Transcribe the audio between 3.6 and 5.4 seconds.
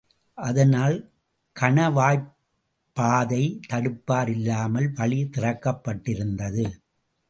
தடுப்பார் இல்லாமல் வழி